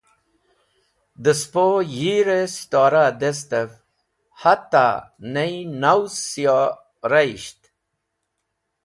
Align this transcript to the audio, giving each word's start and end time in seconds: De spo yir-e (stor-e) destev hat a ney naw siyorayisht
De 1.23 1.31
spo 1.41 1.67
yir-e 1.97 2.41
(stor-e) 2.57 3.05
destev 3.21 3.69
hat 4.41 4.71
a 4.85 4.89
ney 5.33 5.55
naw 5.81 6.01
siyorayisht 6.23 7.59